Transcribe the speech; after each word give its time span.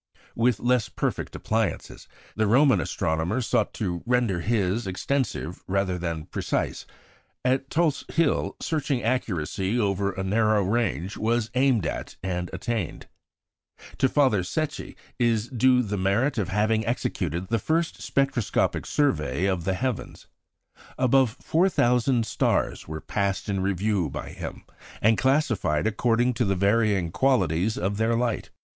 With 0.35 0.59
less 0.59 0.89
perfect 0.89 1.35
appliances, 1.35 2.07
the 2.35 2.47
Roman 2.47 2.81
astronomer 2.81 3.39
sought 3.39 3.71
to 3.75 4.01
render 4.07 4.41
his 4.41 4.87
extensive 4.87 5.63
rather 5.67 5.99
than 5.99 6.25
precise; 6.25 6.87
at 7.45 7.69
Tulse 7.69 8.03
Hill 8.11 8.55
searching 8.59 9.03
accuracy 9.03 9.79
over 9.79 10.11
a 10.11 10.23
narrow 10.23 10.63
range 10.63 11.17
was 11.17 11.51
aimed 11.53 11.85
at 11.85 12.15
and 12.23 12.49
attained. 12.51 13.09
To 13.99 14.09
Father 14.09 14.41
Secchi 14.43 14.95
is 15.19 15.49
due 15.49 15.83
the 15.83 15.99
merit 15.99 16.39
of 16.39 16.49
having 16.49 16.83
executed 16.83 17.49
the 17.49 17.59
first 17.59 18.01
spectroscopic 18.01 18.87
survey 18.87 19.45
of 19.45 19.65
the 19.65 19.75
heavens. 19.75 20.25
Above 20.97 21.37
4,000 21.41 22.25
stars 22.25 22.87
were 22.87 23.01
passed 23.01 23.47
in 23.49 23.59
review 23.61 24.09
by 24.09 24.29
him, 24.29 24.63
and 24.99 25.15
classified 25.15 25.85
according 25.85 26.33
to 26.33 26.45
the 26.45 26.55
varying 26.55 27.11
qualities 27.11 27.77
of 27.77 27.97
their 27.97 28.15
light. 28.15 28.49